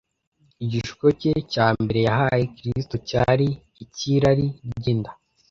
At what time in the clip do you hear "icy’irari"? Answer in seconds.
3.83-4.45